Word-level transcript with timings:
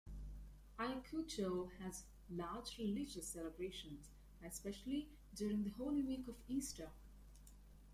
Ayacucho 0.79 1.69
has 1.77 2.05
large 2.27 2.79
religious 2.79 3.27
celebrations, 3.27 4.09
especially 4.43 5.07
during 5.35 5.63
the 5.63 5.69
Holy 5.69 6.01
Week 6.01 6.27
of 6.27 6.33
Easter. 6.47 6.89